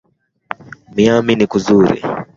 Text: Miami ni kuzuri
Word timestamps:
Miami 0.95 1.33
ni 1.35 1.45
kuzuri 1.51 1.95